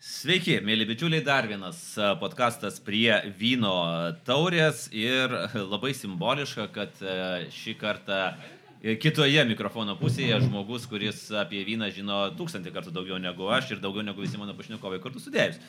[0.00, 3.74] Sveiki, mėly bičiuliai, dar vienas a, podkastas prie vyno
[4.24, 7.16] taurės ir labai simboliška, kad a,
[7.52, 8.20] šį kartą
[8.80, 13.84] e, kitoje mikrofono pusėje žmogus, kuris apie vyną žino tūkstantį kartų daugiau negu aš ir
[13.84, 15.60] daugiau negu visi mano pašnekovai kartu sudėjus.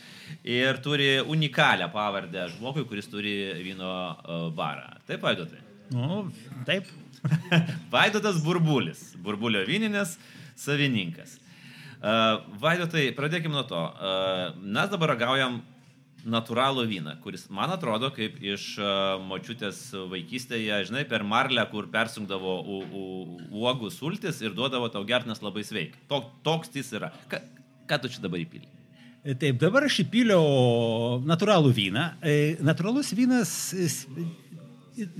[0.47, 3.35] Ir turi unikalią pavardę žmogui, kuris turi
[3.67, 3.91] vyno
[4.55, 4.93] barą.
[5.11, 5.59] Taip, Vaidotai?
[5.91, 6.23] Nu,
[6.63, 6.87] taip.
[7.91, 10.15] Vaidotas Burbulis, Burbulio vyninės
[10.55, 11.40] savininkas.
[12.01, 13.77] Uh, Vaidotai, pradėkime nuo to.
[13.77, 15.59] Uh, mes dabar ragaujam
[16.25, 22.55] natūralų vyną, kuris man atrodo kaip iš uh, močiutės vaikystėje, žinai, per marlę, kur persungdavo
[23.53, 26.01] uogų sultis ir duodavo tau gertnas labai sveikai.
[26.09, 27.11] Tok, toks jis yra.
[27.29, 27.41] Ka,
[27.89, 28.65] ką tu čia dabar įpili?
[29.21, 32.07] Taip, dabar aš įpiliau natūralų vyną.
[32.25, 33.51] E, Natūralus vynas,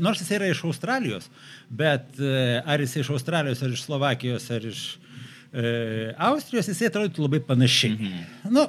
[0.02, 1.30] nors jis yra iš Australijos,
[1.70, 5.11] bet e, ar jis iš Australijos, ar iš Slovakijos, ar iš e,
[5.52, 7.98] Austrijos, jisai atrodytų labai panašiai.
[7.98, 8.54] Mhm.
[8.56, 8.68] Nu,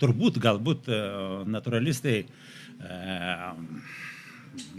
[0.00, 1.00] turbūt, galbūt e,
[1.52, 2.96] naturalistai e,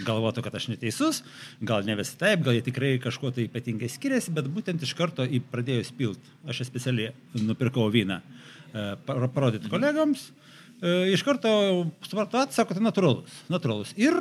[0.05, 1.21] galvotų, kad aš neteisus,
[1.65, 5.25] gal ne visi taip, gal jie tikrai kažkuo tai ypatingai skiriasi, bet būtent iš karto
[5.25, 8.19] į pradėjus pilt, aš specialiai nupirkau vyną,
[8.73, 10.31] e, par- parodyti kolegams,
[10.81, 11.53] e, iš karto
[12.05, 13.95] supratau, sako, tai natūralus, natūralus.
[13.97, 14.17] Ir,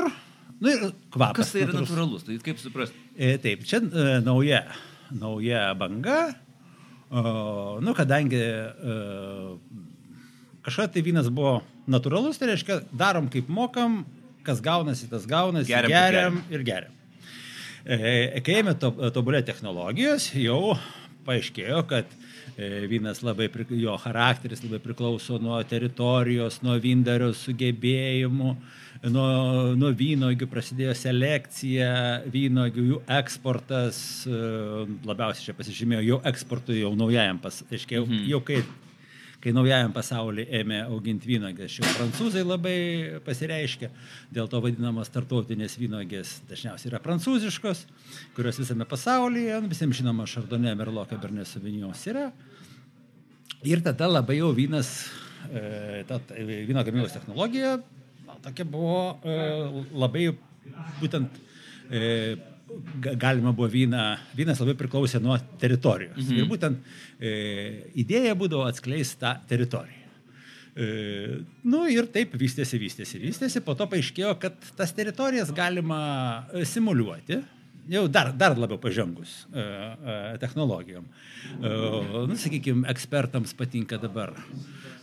[0.60, 1.42] nu, ir kvapas.
[1.42, 2.24] Kas tai yra natūralus?
[2.28, 2.96] Tai kaip suprasti?
[3.16, 4.64] E, taip, čia e, nauja,
[5.10, 6.34] nauja banga.
[7.12, 8.96] Nu, kadangi e,
[10.64, 11.58] kažkada tai vynas buvo
[11.90, 14.02] natūralus, tai reiškia, darom kaip mokam,
[14.46, 16.98] kas gaunasi, tas gaunasi, Geriam, geriam, geriam ir geriam.
[17.84, 20.78] E, kai ėmė to, tobulė technologijos, jau
[21.26, 23.48] paaiškėjo, kad e, vynas labai,
[23.80, 28.56] jo charakteris labai priklauso nuo teritorijos, nuo vindario sugebėjimų,
[29.10, 29.26] nuo,
[29.78, 31.88] nuo vynogių prasidėjo selekcija,
[32.32, 34.42] vynogių, jų eksportas, e,
[35.08, 38.28] labiausiai čia pasižymėjo jau eksportui, jau naujajam, pas, aiškiai, jau, Mhm.
[38.30, 38.62] jau kai
[39.42, 41.74] kai naujajam pasaulyje ėmė auginti vynogės.
[41.74, 42.76] Šiau prancūzai labai
[43.26, 43.90] pasireiškia,
[44.34, 47.82] dėl to vadinamos tartautinės vynogės dažniausiai yra prancūziškos,
[48.36, 52.28] kurios visame pasaulyje, nu, visiems žinoma, Šardonė, Merlot, Cabernet Sauvignon yra.
[53.66, 54.92] Ir tada labai jau vynas,
[55.50, 57.76] e, ta vyno gamybos technologija,
[58.26, 59.36] na, tokia buvo e,
[59.94, 60.28] labai
[61.02, 61.42] būtent
[61.90, 62.00] e,
[63.20, 64.02] galima buvo vyną,
[64.36, 66.20] vynas labai priklausė nuo teritorijos.
[66.20, 66.38] Mhm.
[66.38, 67.32] Ir būtent e,
[68.04, 69.98] idėja būdavo atskleisti tą teritoriją.
[70.72, 70.84] E,
[71.68, 73.60] nu ir taip vystėsi, vystėsi, vystėsi.
[73.64, 76.00] Po to paaiškėjo, kad tas teritorijas galima
[76.52, 77.42] e, simuliuoti.
[77.90, 81.04] Jau dar, dar labiau pažengus e, e, technologijom.
[81.58, 81.72] E,
[82.30, 84.36] nu, sakykime, ekspertams patinka dabar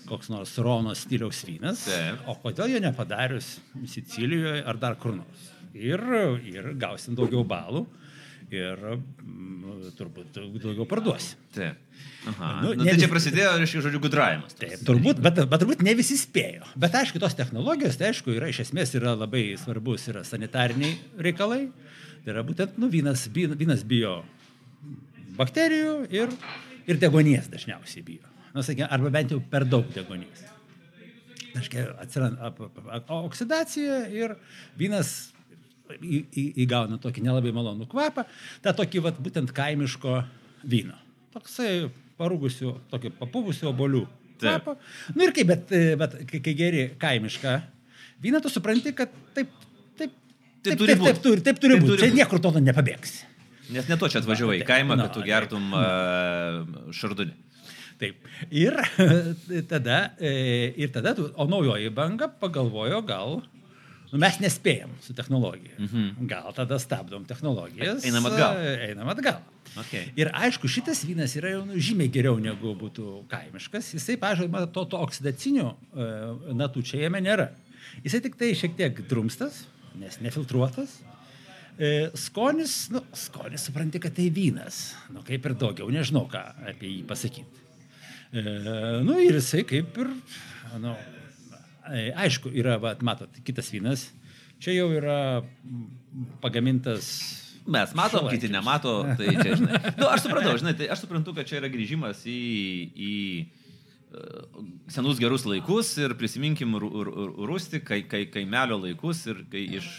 [0.10, 1.86] koks nors Rono stiliaus vynas.
[1.90, 2.24] Taip.
[2.32, 3.58] O kodėl jo nepadarius
[3.92, 5.50] Sicilijoje ar dar kur nors?
[5.78, 6.02] Ir,
[6.50, 7.86] ir gausim daugiau balų
[8.50, 11.36] ir mm, turbūt daugiau parduosi.
[11.54, 11.78] Taip.
[12.32, 12.50] Aha.
[12.64, 14.56] Nu, Nu, nu, tai čia vis- prasidėjo, reiškia, žodžiu, gudravimas.
[14.58, 16.66] Taip, turbūt, bet, bet turbūt ne visi spėjo.
[16.80, 20.98] Bet aišku, tos technologijos, tai aišku, yra iš esmės yra labai svarbus, yra sanitariniai
[21.30, 21.68] reikalai.
[22.26, 24.20] Tai yra būtent, nu, vynas, vynas, bijo
[25.40, 26.34] bakterijų ir,
[26.90, 28.28] ir degonies dažniausiai bijo.
[28.56, 29.86] Nu, sakykime, arba bent jau per daug.
[31.60, 32.52] Aiškiai, atsiranda
[33.20, 34.36] oksidacija ir
[34.78, 35.30] vynas
[35.98, 38.26] į- į- įgauna tokį nelabai malonų kvapą,
[38.62, 40.20] tą tokį vat, būtent kaimiško
[40.70, 40.98] vyno.
[41.34, 41.90] Toksai
[42.20, 44.06] parūgusių, tokį papuvusių obolių
[44.40, 44.70] Taip.
[45.18, 47.56] Na ir kaip, bet, e, bet kai, kai geri kaimišką
[48.24, 49.50] vyną, tu supranti, kad taip,
[50.00, 50.14] taip,
[50.64, 51.08] Taip taip, turi taip, būt.
[51.10, 52.00] taip, turi, taip turi Taip būti.
[52.00, 53.26] Čia niekur to nepabėgsi.
[53.76, 55.28] Nes ne to čia atvažiavai į Taip, kaimą, nu, kad tu taip.
[55.28, 57.36] gertum uh, šardunį.
[58.00, 58.16] Taip.
[58.56, 58.76] Ir
[59.72, 63.42] tada, e, ir tada o naujoji banga pagalvojo, gal
[64.12, 65.76] nu, mes nespėjom su technologija.
[65.78, 66.28] Mhm.
[66.30, 68.06] Gal tada stabdom technologijas.
[68.08, 68.60] Einam atgal.
[68.90, 69.42] Einam atgal.
[69.78, 70.10] Okay.
[70.18, 73.94] Ir aišku, šitas vynas yra jau nu, žymiai geriau negu būtų kaimiškas.
[73.94, 76.08] Jisai, pažiūrėjau, to, to oksidacinio e,
[76.58, 77.52] natų čia jame nėra.
[78.02, 79.62] Jisai tik tai šiek tiek drumstas,
[80.00, 80.98] nes nefiltruotas.
[81.80, 84.82] E, skonis, nu, skonis supranti, kad tai vynas.
[85.14, 86.42] Nu, kaip ir daugiau, nežinau, ką
[86.74, 87.64] apie jį pasakyti.
[88.34, 88.44] E,
[89.06, 90.12] nu ir jisai kaip ir,
[90.82, 90.98] nu,
[91.90, 94.10] aišku, yra, va, matot, kitas vynas.
[94.60, 95.20] Čia jau yra
[96.44, 97.12] pagamintas.
[97.70, 98.42] Mes matom, šiuolaikinis.
[98.42, 99.80] kiti nemato, tai čia, žinai.
[100.00, 102.40] Nu, aš supratau, žinai, tai aš suprantu, kad čia yra grįžimas į,
[102.98, 104.24] į e,
[104.90, 109.92] senus gerus laikus ir prisiminkim Rūsti, kai, kai kaimelio laikus ir kai iš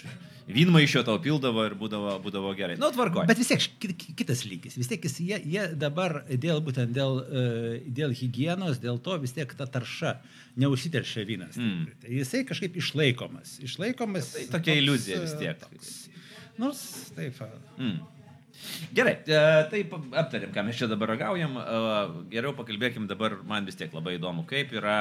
[0.55, 2.76] vynmaišio tau pildavo ir būdavo, būdavo gerai.
[2.81, 3.25] Nu, tvarko.
[3.29, 4.76] Bet vis tiek ki- ki- kitas lygis.
[4.81, 7.44] Vis tiek jie, jie dabar dėl, būtent dėl, e,
[7.87, 10.17] dėl hygienos, dėl to vis tiek ta tarša
[10.61, 11.58] neužsiteršia vynas.
[11.61, 11.88] Mm.
[12.02, 13.58] Tai jisai kažkaip išlaikomas.
[13.64, 14.32] Išlaikomas.
[14.37, 15.61] Tai tokia iliuzija vis e, tiek.
[15.67, 15.93] Toks.
[16.61, 16.87] Nors,
[17.17, 17.38] taip.
[17.79, 18.00] Mm.
[18.93, 21.56] Gerai, tai aptarėm, ką mes čia dabar ragaujam.
[22.32, 24.99] Geriau pakalbėkim dabar, man vis tiek labai įdomu, kaip yra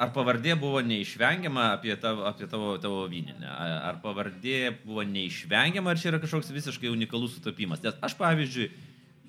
[0.00, 3.48] ar pavardė buvo neišvengiama apie tavo, apie tavo, tavo vyninę?
[3.48, 7.82] Ar pavardė buvo neišvengiama, ar čia yra kažkoks visiškai unikalus sutapimas?
[7.84, 8.70] Nes aš, pavyzdžiui,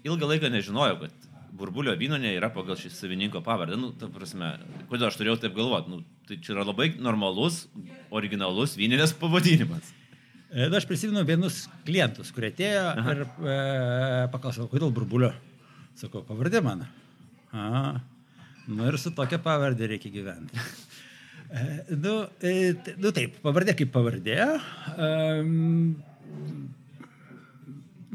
[0.07, 1.29] ilgą laiką nežinojau, kad
[1.61, 3.77] burbulio vynonė yra pagal šį savininko pavardę.
[3.79, 4.53] Nu, ta prasme,
[4.89, 5.91] kodėl aš turėjau taip galvoti?
[5.93, 7.65] Nu, tai čia yra labai normalus,
[8.13, 9.91] originalus vyninės pavadinimas.
[10.51, 13.13] E, nu, Aš prisimenu vienus klientus, kurie atėjo Aha.
[13.15, 13.59] ir e,
[14.33, 15.31] paklausė, kodėl burbulio.
[15.99, 16.87] Sakau, pavardė mano.
[17.51, 17.99] A,
[18.69, 20.65] nu ir su tokia pavardė reikia gyventi.
[21.51, 21.63] E,
[21.99, 22.13] nu,
[22.47, 22.71] e,
[23.01, 24.37] nu taip, pavardė kaip pavardė.
[24.95, 25.97] Um,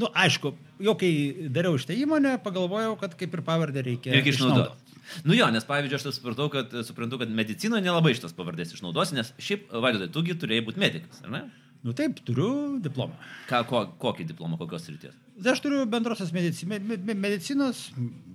[0.00, 0.54] nu, aišku,
[0.87, 1.10] jau kai
[1.52, 4.82] dariau šitą įmonę, pagalvojau, kad kaip ir pavardę reikia, Reikia išnaudoti.
[5.28, 9.14] Nu jo, nes pavyzdžiui, aš tas supratau, kad, suprantu, kad medicinoje nelabai šitas pavardės išnaudosi,
[9.20, 11.44] nes šiaip, vaidodai, tugi turėjai būti medikas, ar ne?
[11.87, 12.48] Nu taip, turiu
[12.82, 13.14] diplomą.
[13.50, 15.14] Ką, ko, kokį diplomą, kokios ryties?
[15.37, 17.91] Tai Aš turiu bendrosios medici, me, me, medicinos,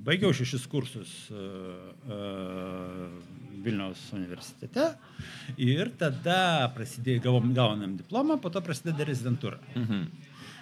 [0.06, 1.39] baigiau šešis kursus uh,
[2.06, 3.07] uh,
[3.65, 4.86] Vilniaus universitete
[5.62, 9.57] ir tada prasidėjo, gavom, gaunam diplomą, po to prasideda rezidentūra.
[9.74, 10.03] Mhm.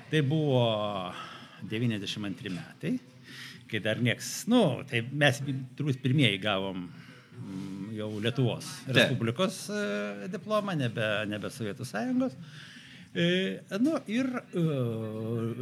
[0.09, 0.63] Tai buvo
[1.67, 2.95] 92 metai,
[3.69, 8.71] kai dar nieks, nu, tai mes turbūt pirmieji gavom mm, jau Lietuvos.
[8.87, 9.83] Respublikos e,
[10.31, 12.33] diplomą, nebe, nebe Sovietų Sąjungos.
[12.33, 12.69] E,
[13.13, 14.63] nu, ir e,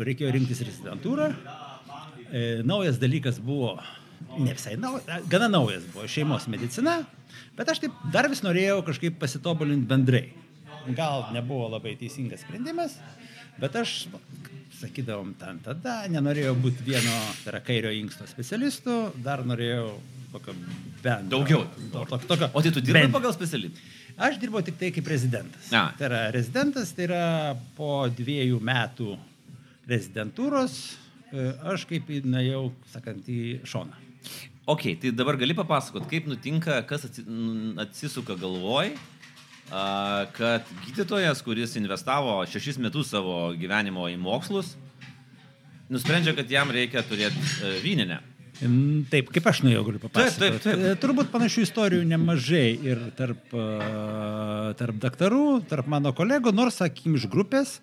[0.03, 1.29] reikėjo rinktis rezidentūrą.
[2.27, 3.77] E, naujas dalykas buvo,
[4.37, 6.97] ne visai naujas, gana naujas buvo šeimos medicina,
[7.55, 10.25] bet aš taip dar vis norėjau kažkaip pasitobulinti bendrai.
[10.95, 12.97] Gal nebuvo labai teisingas sprendimas,
[13.59, 14.05] bet aš
[14.77, 19.87] sakydavom ten tada, nenorėjau būti vieno, tai yra kairio inksto specialistu, dar norėjau
[20.35, 20.53] tokio
[21.01, 21.31] bent.
[21.31, 21.63] Daugiau.
[21.95, 23.79] To, to, tokio, O tai tu dirbai bent- pagal specialybę?
[24.17, 25.69] Aš dirbau tik tai kaip rezidentas.
[25.69, 25.91] A.
[25.97, 27.25] Tai yra rezidentas, tai yra
[27.77, 29.11] po dviejų metų
[29.87, 30.79] rezidentūros,
[31.29, 34.01] e, aš kaip nuėjau, sakant, į šoną.
[34.67, 38.89] Ok, tai dabar gali papasakot, kaip nutinka, kas atsisuka galvoj,
[40.35, 44.73] kad gydytojas, kuris investavo šešis metus savo gyvenimo į mokslus,
[45.91, 48.19] nusprendžia, kad jam reikia turėti e, vyninę.
[48.57, 50.39] Taip, kaip aš nuėjau, galiu papasakoti.
[50.41, 50.85] Taip, taip, taip.
[50.89, 53.67] E, Turbūt panašių istorijų nemažai ir tarp, e,
[54.79, 57.77] tarp daktarų, tarp mano kolegų, nors, sakykim, iš grupės,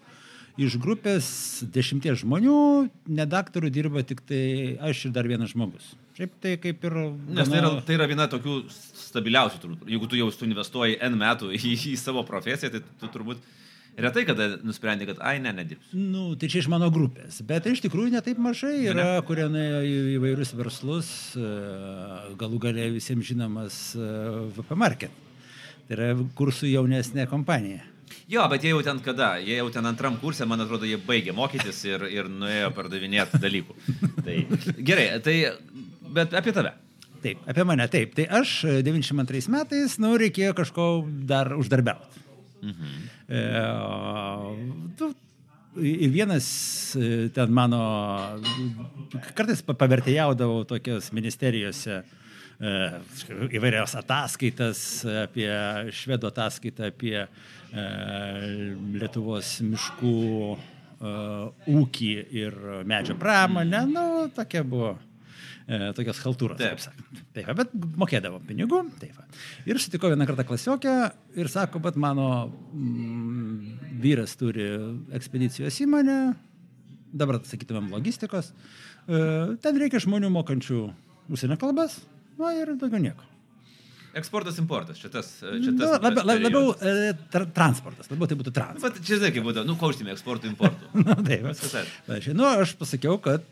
[0.58, 1.26] iš grupės
[1.74, 2.58] dešimties žmonių,
[3.06, 4.44] ne daktarų dirba tik tai
[4.90, 5.94] aš ir dar vienas žmogus.
[6.18, 6.98] Šiaip tai kaip ir...
[7.34, 9.88] Nes tai yra, tai yra viena tokių stabiliausių, turbūt.
[9.90, 13.42] Jeigu tu jau tu investuoji N metų į, į savo profesiją, tai tu turbūt
[14.00, 15.98] retai kada nusprendė, kad ai, ne, nedirbsiu.
[15.98, 19.96] Nu, tai čia iš mano grupės, bet iš tikrųjų netaip mažai yra, kurie nuėjo į
[20.18, 21.08] įvairius verslus,
[21.38, 21.48] e,
[22.40, 24.12] galų galia visiems žinomas e,
[24.56, 25.22] VP Market.
[25.88, 27.84] Tai yra kursų jaunesnė kompanija.
[28.30, 29.34] Jo, bet jie jau ten kada?
[29.42, 33.76] Jie jau ten antram kursė, man atrodo, jie baigė mokytis ir, ir nuėjo pardavinėti dalykų.
[34.24, 34.38] Tai,
[34.80, 35.34] gerai, tai,
[36.16, 36.72] bet apie tave.
[37.24, 38.12] Taip, apie mane, taip.
[38.16, 40.88] Tai aš e, 92 metais, nu, reikėjo kažko
[41.28, 42.23] dar uždarbiauti.
[42.64, 42.96] Mhm.
[43.28, 43.40] E,
[44.98, 45.10] tu,
[45.84, 46.46] ir vienas
[46.96, 47.80] e, ten mano,
[49.36, 52.74] kartais pa- pavertėjaudavau tokios ministerijose e,
[53.58, 54.84] įvairias ataskaitas
[55.26, 55.50] apie
[55.92, 57.26] švedų ataskaitą apie e,
[58.96, 60.14] Lietuvos miškų
[61.68, 62.54] ūkį ir
[62.88, 63.82] medžio pramonę.
[63.90, 64.94] Nu, tokia buvo.
[65.64, 66.58] E, tokios haltūros.
[66.60, 66.76] Taip.
[66.76, 67.20] kaip sakant.
[67.32, 67.70] Taip, bet
[68.00, 68.82] mokėdavo pinigų.
[69.00, 69.20] Taip,
[69.64, 70.94] ir sutikau vieną kartą klasiokę
[71.40, 74.66] ir sako, bet mano mm, vyras turi
[75.16, 76.18] ekspedicijos įmonę,
[77.16, 78.52] dabar sakytumėm logistikos,
[79.08, 79.22] e,
[79.64, 80.82] ten reikia žmonių mokančių
[81.32, 82.02] užsienio kalbas,
[82.36, 83.33] na ir daugiau nieko.
[84.14, 85.28] Eksportas, importas, šitas.
[85.42, 89.00] šitas Nu, labiau, labiau e, tra, transportas, labiau tai būtų transportas.
[89.00, 90.90] Bet čia kaip būtų, nu, ko užsimė eksportų, importų.
[91.06, 91.48] Na, taip.
[92.06, 93.46] Bet, nu, aš pasakiau, kad,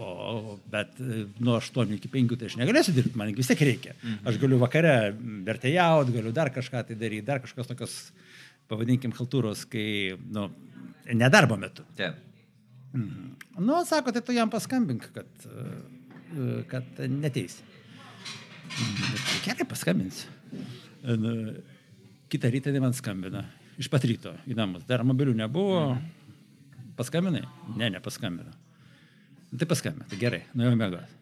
[0.00, 3.96] o, bet e, nuo 8 iki 5 tai aš negalėsiu dirbti, man vis tiek reikia.
[4.24, 4.96] Aš galiu vakare
[5.50, 7.98] vertėjauti, galiu dar kažką tai daryti, dar kažkokios tokios,
[8.72, 9.86] pavadinkim, haltūros, kai,
[10.32, 10.48] nu,
[11.12, 11.84] nedarbo metu.
[12.00, 12.24] Taip.
[12.96, 13.32] Mhm.
[13.60, 17.75] Nu, sako, tai tu jam paskambink, kad, e, kad neteisi.
[18.66, 20.28] Mhm, Gerai, paskambinsiu.
[21.06, 21.32] Nu,
[22.28, 23.44] Kitą rytą man skambina.
[23.78, 24.86] Iš pat ryto į namus.
[24.88, 25.94] Dar mobilių nebuvo.
[26.98, 27.44] Paskambinai?
[27.76, 28.50] Ne, nepaskambino.
[29.52, 30.08] Nu, Tai paskambina.
[30.10, 31.20] Tai gerai, nuėjau mėgoti.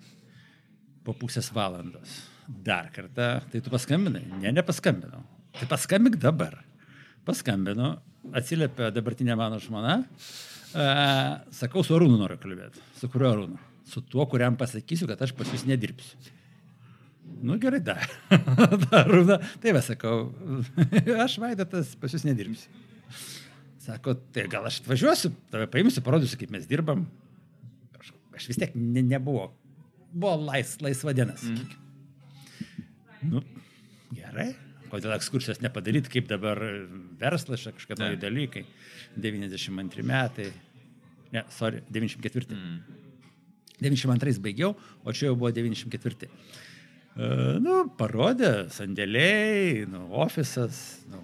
[1.04, 2.22] Po pusės valandos.
[2.46, 3.28] Dar kartą.
[3.50, 4.22] Tai tu paskambinai?
[4.40, 5.20] Ne, nepaskambinau.
[5.58, 6.56] Tai paskambink dabar.
[7.26, 7.96] Paskambinu.
[8.32, 9.98] Atsiliepia dabartinė mano žmona.
[10.72, 10.86] E,
[11.58, 12.80] sakau, su Arūnu noriu kalbėti.
[12.96, 13.60] Su kuriuo Arūnu?
[13.90, 16.16] Su tuo, kuriam pasakysiu, kad aš pas jūs nedirbsiu.
[17.44, 18.08] Nu gerai, dar.
[18.88, 19.10] dar.
[19.60, 20.30] Tai va, sakau,
[21.26, 22.70] aš vaidotas pas jūs nedirbsiu.
[23.84, 27.04] Sako, tai gal aš atvažiuosiu, tave paimsiu, parodysiu, kaip mes dirbam.
[28.00, 29.50] Aš, aš vis tiek ne, nebuvo.
[30.14, 31.82] Buvo lais, laisva diena, sakykime.
[33.28, 33.42] Nu,
[34.14, 34.54] gerai.
[34.88, 36.60] Kodėl ekskursijos nepadaryti, kaip dabar
[37.20, 38.64] verslas, kažkokie nauji dalykai.
[39.20, 40.48] 92 metai.
[41.34, 42.56] Ne, sorry, 94.
[42.56, 43.00] Mm.
[43.84, 46.30] 92 baigiau, o čia jau buvo 94.
[47.14, 50.80] Uh, nu, parodė, sandėliai, nu, ofisas,
[51.12, 51.20] nu,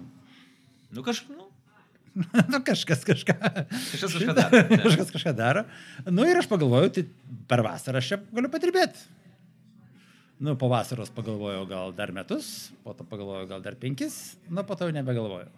[0.91, 1.47] Nu kažkaip, nu,
[2.51, 3.35] nu, kažkas kažką.
[3.71, 4.79] Kažkas kažką daro, ne?
[4.85, 5.63] kažkas kažką daro.
[6.11, 7.05] Nu ir aš pagalvojau, tai
[7.47, 9.05] per vasarą aš čia galiu padirbėti.
[10.41, 14.75] Nu, po vasaros pagalvojau gal dar metus, po to pagalvojau gal dar penkis, nu, po
[14.75, 15.51] to jau nebegalvojau.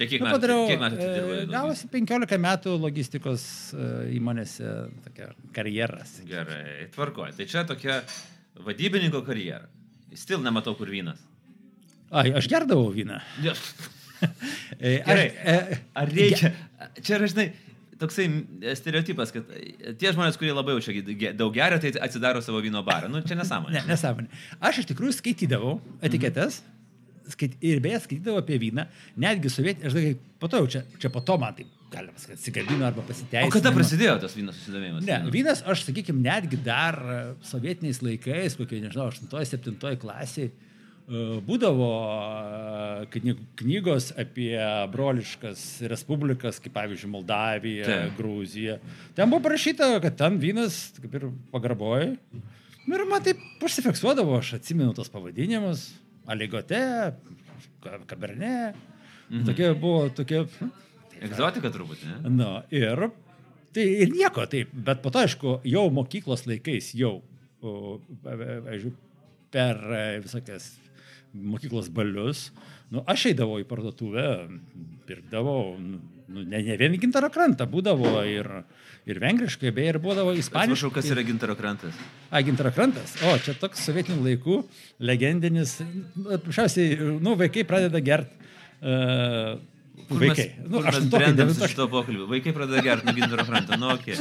[0.00, 1.38] tai kiek Nu, metų, padariau, kiek metų e, dirbai?
[1.52, 3.44] Gavosi 15 metų logistikos
[3.76, 4.72] e, įmonėse
[5.04, 6.16] tokia karjeras.
[6.26, 7.36] Gerai, tvarkoju.
[7.36, 8.00] Tai čia tokia
[8.66, 9.66] vadybininko karjera.
[10.18, 11.20] Stil nematau, kur vynas.
[12.10, 13.20] Ai, aš gerdavau vyną.
[13.44, 13.54] Jo.
[14.76, 15.30] E, Gerai.
[15.48, 16.50] e, Ar reikia?
[17.00, 17.46] Čia yra, žinai,
[18.00, 18.26] toksai
[18.76, 19.48] stereotipas, kad
[19.96, 23.08] tie žmonės, kurie labai jau čia daug geria, tai atsidaro savo vyno barą.
[23.08, 23.78] Nu, čia nesąmonė.
[23.78, 24.28] Ne, nesąmonė.
[24.60, 26.60] Aš iš tikrųjų skaitydavau etiketes.
[27.32, 28.84] Skait, ir beje, skaitydavau apie vyną,
[29.24, 32.38] netgi sovietį, aš sakai, po to jau čia, čia po to man taip, galima sakyti,
[32.38, 33.50] atsikabino arba pasiteisino.
[33.50, 35.04] O kada prasidėjo tas vyno susidomėjimas?
[35.08, 37.20] Ne, vynas, aš sakykime, netgi dar e,
[37.50, 44.52] sovietiniais laikais, kokie, nežinau, 8-7 klasiai, e, būdavo e, kny- knygos apie
[44.94, 48.14] broliškas respublikas, kaip pavyzdžiui Moldavija, Taip.
[48.20, 48.78] Gruzija.
[49.18, 52.14] Ten buvo parašyta, kad ten vynas, kaip ir pagarboji.
[52.86, 55.88] Nu ir man taip užsifiksuodavo, aš atsimenu tos pavadinimus.
[56.30, 56.78] Aligote,
[57.82, 58.72] Ka- Kaberne.
[59.30, 59.44] Mhm.
[59.46, 60.44] Tokie buvo tokie.
[61.26, 62.30] Egzotika turbūt, ne?
[62.32, 63.08] Na ir
[63.74, 67.20] tai ir nieko taip, bet po to, aišku, jau mokyklos laikais, jau,
[67.62, 68.92] pa- pa- pavyzdžiui,
[69.54, 70.72] per e, visokias
[71.34, 72.48] mokyklos balius,
[72.90, 74.24] nu, aš eidavau į parduotuvę,
[75.06, 76.00] pirkdavau, nu,
[76.30, 78.48] nu, ne, ne vien gintaro krantą, būdavo ir,
[79.06, 80.90] ir vengriškai, beje, ir būdavo Atsiprašau, ispaniškai.
[80.98, 82.00] kas yra gintaro krantas.
[82.30, 83.14] A, gintaro krantas.
[83.26, 84.58] O, čia toks sovietinių laikų
[85.06, 85.76] legendinis.
[86.18, 88.50] Paprasčiausiai, nu, vaikai pradeda gerti.
[88.80, 89.58] Uh,
[90.08, 90.48] Kur vaikai.
[90.56, 92.26] Mes, Nu, kur aštuntokė, brendam su šito pokalbiu.
[92.30, 93.78] Vaikai pradeda gerti nuo gintaro kranto.
[93.80, 94.16] Nu, okay.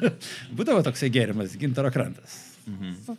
[0.56, 2.40] Būdavo toksai gėrimas, gintaro krantas.
[2.66, 3.16] Mhm.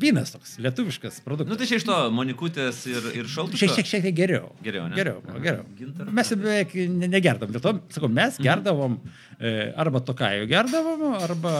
[0.00, 1.52] Vynas toks, lietuviškas produktas.
[1.52, 3.58] Nu, tai čia iš to monikutės ir, ir šaltų.
[3.60, 4.48] Šiek tiek, šiek tiek geriau.
[4.64, 4.96] Geriau, ne?
[4.98, 5.38] Geriau, Aha.
[5.44, 5.66] geriau.
[5.78, 7.52] Gintaro Mes beveik ne- negerdam.
[7.54, 8.96] Dėl to, sakau, mes gerdavom
[9.38, 11.54] e, arba tokajų gerdavom, arba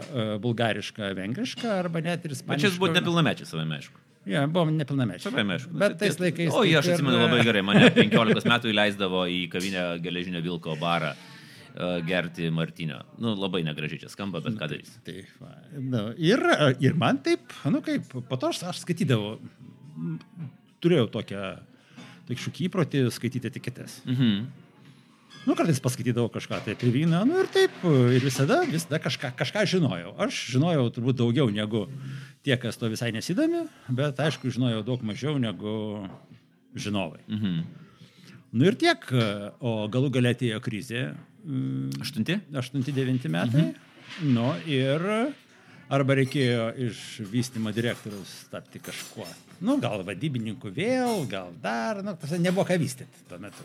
[0.00, 2.64] e, bulgarišką, vengrišką, arba net ir ispanišką.
[2.64, 4.00] čia jūs buvote nepilnamečiai savame, aišku.
[4.28, 5.30] Ja, buvom nepilnamečiai.
[5.30, 5.72] Savame, aišku.
[5.80, 6.50] Bet tais laikais.
[6.52, 11.14] O, aš ir- atsimenu labai gerai, mane 15 metų įleisdavo į kavinę geležinio vilko barą
[11.14, 13.00] e, gerti Martinio.
[13.18, 14.92] Nu, labai negražiai čia skamba, bet ką darys.
[15.06, 16.44] Tai, va, nu, ir,
[16.84, 19.38] ir man taip, nu kaip, po to aš, aš skaitydavau,
[20.84, 21.44] turėjau tokią,
[22.28, 24.00] tokį šūkį įprotį skaityti etiketes.
[24.04, 24.44] Mhm.
[25.46, 27.76] Nu, kartais paskaitydavau kažką tai apie vyną, nu ir taip,
[28.12, 30.12] ir visada, visada kažką, kažką žinojau.
[30.20, 31.86] Aš žinojau turbūt daugiau negu
[32.44, 35.72] tie, kas to visai nesidomi, bet aišku, žinojau daug mažiau negu
[36.76, 37.22] žinovai.
[37.28, 37.62] Mhm.
[38.52, 39.04] Nu ir tiek,
[39.62, 41.14] o galų galia atėjo krizė.
[41.44, 42.40] mm, Aštunti?
[42.52, 43.70] 8-9 metai.
[43.70, 44.34] Mhm.
[44.34, 45.00] Nu ir
[45.90, 46.98] arba reikėjo iš
[47.30, 49.26] vystimo direktoriaus tapti kažkuo.
[49.60, 53.62] Nu, gal vadybininku vėl, gal dar, nu, tas nebuvo ką vystyti tuo metu.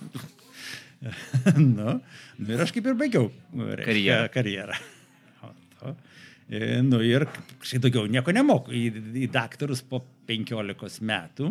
[1.77, 4.33] nu, nu, ir aš kaip ir baigiau reiškia, Karjerą.
[4.33, 4.81] karjerą.
[6.45, 7.23] E, nu ir
[7.57, 8.69] kažkaip daugiau nieko nemoku.
[8.69, 8.83] Į,
[9.23, 11.47] į daktarus po 15 metų.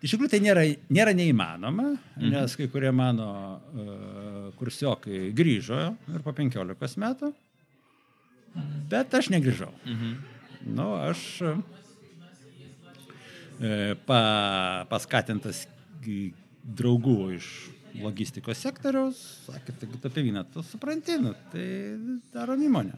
[0.00, 0.62] Iš tikrųjų, tai nėra,
[0.94, 2.28] nėra neįmanoma, mhm.
[2.30, 3.26] nes kai kurie mano
[3.58, 5.80] uh, kursiokai grįžo
[6.14, 7.32] ir po 15 metų,
[8.94, 9.72] bet aš negrįžau.
[9.84, 10.14] Mhm.
[10.70, 11.20] Nu, aš
[13.60, 14.22] e, pa,
[14.88, 15.66] paskatintas
[16.64, 17.50] draugų iš
[17.98, 19.18] logistikos sektoriaus,
[19.48, 21.64] sakė, tai apie vyną, tu supranti, nu, tai
[22.34, 22.94] darom įmonę.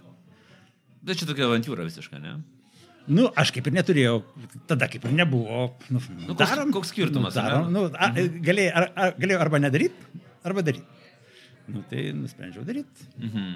[1.03, 2.37] Bet čia tokia avantūra visiška, ne?
[3.11, 4.21] Nu, aš kaip ir neturėjau,
[4.71, 5.65] tada kaip ir nebuvo.
[5.91, 8.11] Nu, Nu, koks- koks skirtumas, Nu, darom, nu, a,
[8.47, 10.87] galėjai, ar, ar, galėjau arba nedaryti, arba daryti.
[11.73, 13.09] Nu, tai nusprendžiau daryti.
[13.19, 13.53] Mhm.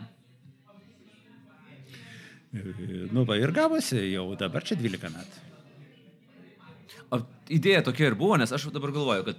[3.12, 5.42] Nu, va, ir gavosi, jau dabar čia 12 metų.
[7.14, 7.20] O
[7.52, 9.36] idėja tokia ir buvo, nes aš dabar galvoju, kad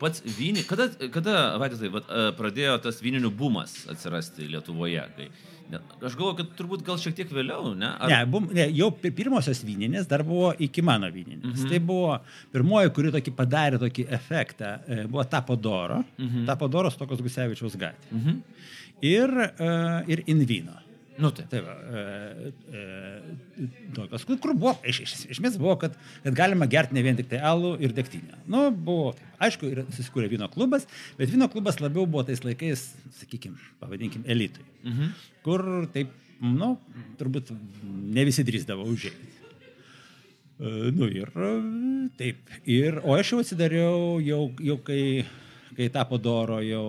[0.00, 5.04] pats vynį, kada, kada Vaidotai, vat, e, pradėjo tas vyninių bumas atsirasti Lietuvoje?
[5.16, 5.28] Kai,
[5.72, 7.90] ne, aš galvoju, kad turbūt gal šiek tiek vėliau, ne?
[7.98, 11.58] Ar, Ne, bum, ne, jau pi- pirmosios vyninės dar buvo iki mano vyninės.
[11.64, 11.68] Mhm.
[11.72, 12.18] Tai buvo
[12.54, 16.46] pirmoji, kuri tokį padarė tokį efektą, e, buvo Tapodoro, mhm.
[16.48, 18.12] Tapodoros tokios Gusevičiaus gatvė.
[18.12, 18.42] Mhm.
[19.02, 20.72] Ir, uh, ir Invino.
[21.18, 21.46] Nu tai.
[21.50, 26.68] Tai va, e, e, tokios, kur, kur buvo, iš, iš, esmės buvo, kad, kad galima
[26.70, 28.38] gerti ne vien tik tai alų ir degtinę.
[28.46, 30.86] Nu, buvo, taip, aišku, ir susikūrė vyno klubas,
[31.18, 32.86] bet vyno klubas labiau buvo tais laikais,
[33.18, 34.62] sakykime, pavadinkim, elitui.
[34.86, 35.10] Mhm.
[35.42, 36.76] Kur taip, nu,
[37.18, 37.50] turbūt
[38.14, 39.34] ne visi drįsdavo užėjti.
[39.34, 41.30] E, Nu ir
[42.18, 42.38] taip.
[42.66, 45.02] Ir, o aš jau atsidariau, jau, jau kai,
[45.74, 46.86] kai tapo doro, jau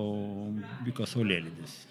[0.85, 1.88] vyko saulėlydis.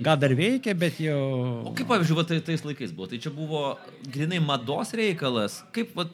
[0.00, 1.20] Gal dar veikia, bet jau...
[1.68, 3.10] O kaip, pavyzdžiui, va, tai, tais laikais buvo?
[3.10, 3.64] Tai čia buvo
[4.08, 5.58] grinai mados reikalas.
[5.76, 6.06] Kaip, va,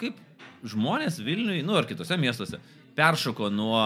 [0.00, 0.18] kaip
[0.66, 2.58] žmonės Vilniui, nu ar kitose miestuose,
[2.98, 3.78] peršoko nuo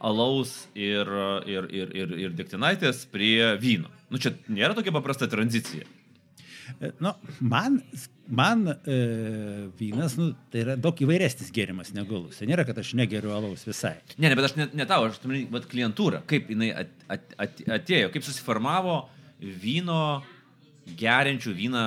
[0.00, 1.08] alaus ir,
[1.48, 3.88] ir, ir, ir, ir dektinaitės prie vyno.
[4.12, 5.88] Nu čia nėra tokia paprasta tranzicija.
[7.02, 7.78] Nu, man,
[8.30, 8.96] man e,
[9.78, 12.40] vynas, nu, tai yra daug įvairesnis gėrimas negu alus.
[12.40, 13.96] Tai nėra, kad aš negeriu alaus visai.
[14.16, 17.34] Ne, ne, bet aš ne, ne tau, aš turiu, bet klientūra, kaip jinai at, at,
[17.40, 19.02] at, atėjo, kaip susiformavo
[19.40, 20.20] vyno,
[21.00, 21.84] geriančių vyną.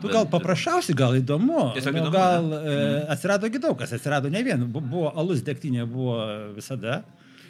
[0.00, 1.70] Tu gal paprasčiausiai, gal įdomu.
[1.76, 2.76] Tiesiog nu, įdomu, gal e,
[3.12, 6.16] atsirado daug kas, atsirado ne vien, Bu- buvo alus degtinė buvo
[6.56, 7.02] visada.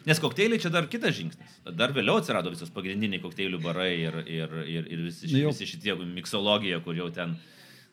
[0.09, 1.59] Nes kokteiliai čia dar kitas žingsnis.
[1.77, 5.93] Dar vėliau atsirado visos pagrindiniai kokteilių barai ir, ir, ir, ir visi, jau- visi šitie
[6.17, 7.37] miksologija, kur jau ten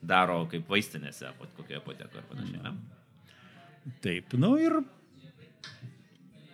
[0.01, 2.63] daro kaip vaistinėse, kokioje apotekoje ir panašiai.
[2.63, 2.71] Ne?
[4.03, 4.79] Taip, nu ir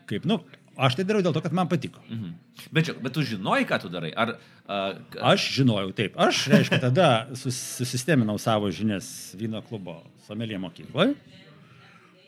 [0.09, 0.39] kaip, nu,
[0.77, 2.01] aš tai darau dėl to, kad man patiko.
[2.09, 2.33] Mhm.
[2.73, 4.11] Bet, čia, bet tu žinojai, ką tu darai?
[4.15, 4.79] Ar, a,
[5.11, 7.07] k- Aš žinojau, taip, aš, reiškia, tada
[7.39, 9.07] sus, susisteminau savo žinias
[9.39, 11.15] vyno klubo somelė mokykloje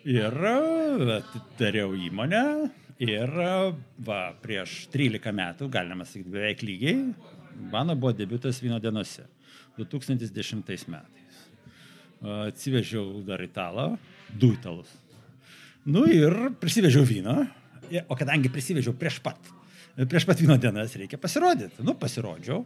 [0.06, 0.36] ir
[1.60, 2.42] dariau įmonę
[3.00, 3.32] ir
[4.06, 7.14] va, prieš 13 metų, galima sakyti, beveik lygiai,
[7.72, 9.26] mano buvo debutas vyno dienose
[9.78, 11.42] 2010 metais.
[12.26, 13.98] Atsivežiau dar italą,
[14.34, 14.90] du italus.
[15.86, 17.44] Nu ir prisivežiau vyno,
[17.92, 19.38] i- o kadangi prisivežiau prieš pat,
[19.96, 21.84] prieš pat vyno dienas reikia pasirodyti.
[21.84, 22.66] Nu, pasirodžiau.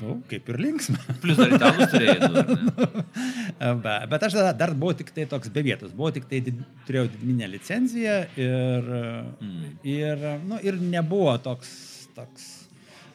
[0.00, 0.98] Nu, kaip ir linksma.
[1.22, 2.28] plus dar italus turėjai.
[2.30, 2.86] ne?
[3.84, 5.92] Be, bet aš tada dar buvau tik tai toks be vietos.
[5.96, 8.90] Buvau tik tai, did, turėjau didminę licenciją ir,
[9.36, 9.68] mm.
[9.84, 11.70] ir, nu, ir nebuvo toks,
[12.16, 12.48] toks.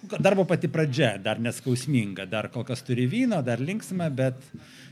[0.06, 4.38] Dar buvo pati pradžia, dar neskausminga, dar kol kas turi vyno, dar linksma, bet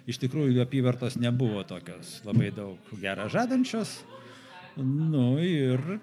[0.10, 4.00] iš tikrųjų jų apyvartos nebuvo tokios labai daug gerą žadančios.
[4.82, 6.00] Nu ir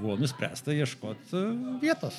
[0.00, 1.46] buvo nuspręsta ieškoti
[1.82, 2.18] vietos.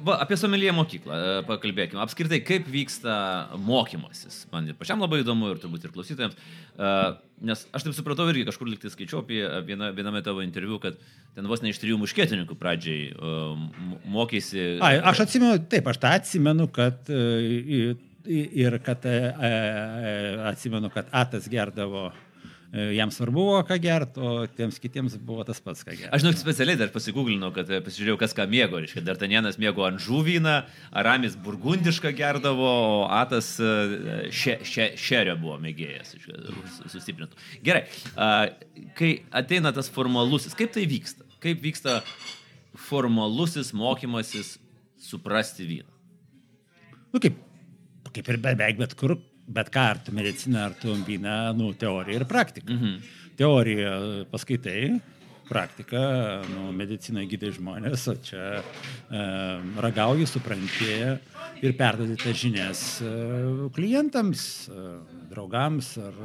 [0.00, 2.00] Va, apie somelie mokyklą e, pakalbėkime.
[2.02, 3.14] Apskritai, kaip vyksta
[3.60, 4.46] mokymasis.
[4.52, 6.38] Man ir pačiam labai įdomu ir turbūt ir klausytojams.
[6.78, 6.94] E,
[7.42, 10.94] Nes aš taip supratau irgi kažkur liktai skaičiau apie vieną, viename tavo interviu, kad
[11.34, 13.32] ten vos ne iš trijų muškietininkų pradžiai e,
[14.14, 14.66] mokėsi.
[14.78, 19.08] Ai, aš atsimenu, taip, aš tą atsimenu, kad ir kad
[20.52, 22.12] atsimenu, kad Atas gerdavo,
[22.72, 26.08] jam svarbu buvo ką gert, o tiems kitiems buvo tas pats ką gert.
[26.14, 28.80] Aš žinau, specialiai dar pasigūglinau, kad e, pasižiūrėjau, kas ką mėgo.
[28.80, 30.54] Reiškia, Dartanienas mėgo ant žuvyną,
[31.02, 32.70] Aramis burgundišką gerdavo,
[33.02, 33.72] o Atas e,
[34.32, 36.14] še, še, šerio buvo mėgėjas,
[36.94, 37.36] sustiprintų.
[37.66, 37.84] Gerai,
[38.16, 38.30] a,
[38.98, 41.28] kai ateina tas formalusis, kaip tai vyksta?
[41.42, 42.00] Kaip vyksta
[42.88, 44.56] formalusis mokymasis
[45.02, 45.90] suprasti vyną?
[47.12, 47.36] Nu, kaip,
[48.16, 52.20] kaip ir beveik bet kur, bet ką, ar tu medicina, ar tu vyna, nu, teorija
[52.20, 52.72] ir praktika.
[52.72, 53.18] Mhm.
[53.36, 53.92] Teorija
[54.30, 55.00] paskaitai,
[55.48, 56.00] praktika,
[56.52, 58.62] nu, medicina gydai žmonės, o čia e,
[59.84, 60.92] ragauji, supranti
[61.62, 63.10] ir perdodi tas žinias e,
[63.74, 64.86] klientams, e,
[65.32, 66.22] draugams ar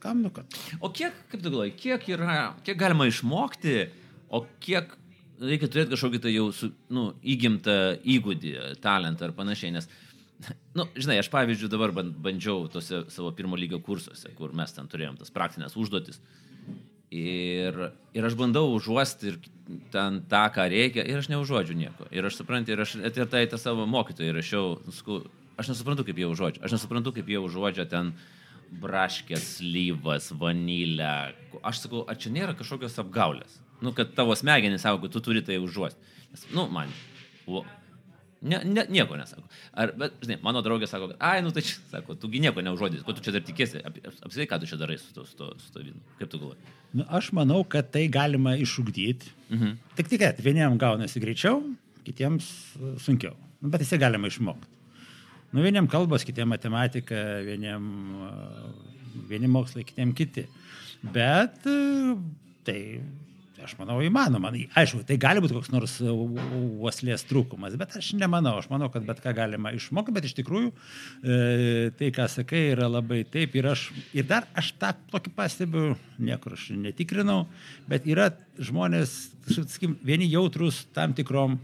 [0.00, 0.60] kam, nu, kad.
[0.80, 3.76] O kiek, kaip tu galvoji, kiek yra, kiek galima išmokti,
[4.30, 4.94] o kiek
[5.40, 7.76] reikia turėti kažkokį tai jau su, nu, įgimtą
[8.16, 8.54] įgūdį,
[8.84, 9.88] talentą ar panašiai, nes,
[10.78, 14.88] nu, žinai, aš pavyzdžiui dabar ban- bandžiau tose savo pirmo lygio kursuose, kur mes ten
[14.90, 16.20] turėjom tas praktinės užduotis.
[17.10, 17.74] Ir,
[18.14, 19.38] ir aš bandau užuosti ir
[19.90, 22.06] ten tą, ką reikia, ir aš neužuodžiu nieko.
[22.14, 25.24] Ir aš suprantu, ir aš ir tai tą savo mokytojai rašiau, sakau,
[25.58, 26.62] aš nesuprantu, kaip jie užuodžia.
[26.66, 28.14] Aš nesuprantu, kaip jie užuodžia ten
[28.80, 31.34] braškės, lyvas, vanilę.
[31.66, 33.58] Aš sakau, ar čia nėra kažkokios apgaulės?
[33.82, 35.98] Nu, kad tavo smegenys sako, tu turi tai užuosti.
[36.30, 36.92] Nes, nu, man.
[37.50, 37.64] O,
[38.42, 39.44] ne, ne, nieko nesako.
[39.76, 43.02] Ar, bet, žinai, mano draugė sako, kad, ai, nu tai čia, sako, tugi nieko neužuodys,
[43.06, 45.50] ko tu čia dar tikėsi, Ap- apskritai, ką tu čia darai su to, su to,
[45.60, 46.00] su to vynu.
[46.18, 46.74] Kaip tu galvoji?
[46.96, 49.30] Nu, aš manau, kad tai galima išugdyti.
[49.52, 49.76] Mhm.
[49.98, 51.60] Tik tik, kad vieniems gaunasi greičiau,
[52.06, 52.48] kitiems
[53.04, 53.36] sunkiau.
[53.60, 54.66] Nu, bet jisai galima išmokti.
[55.52, 57.86] Nu, vieniem kalbos, kitiem matematika, vieniem,
[58.22, 58.34] e,
[59.28, 60.44] vieni mokslai, kitiem kiti.
[61.02, 61.78] Bet e,
[62.66, 62.78] tai,
[63.64, 64.50] aš manau, įmanoma.
[64.78, 68.56] Aišku, tai gali būti koks nors e, uoslės trūkumas, bet aš nemanau.
[68.60, 71.38] Aš manau, kad bet ką galima išmokti, bet iš tikrųjų e,
[71.98, 73.56] tai, ką sakai, yra labai taip.
[73.58, 75.86] Ir, aš, ir dar aš tą tokį pastebiu,
[76.18, 77.44] niekur aš netikrinau,
[77.90, 79.16] bet yra žmonės,
[79.48, 81.58] sakykim, vieni jautrus tam tikrom,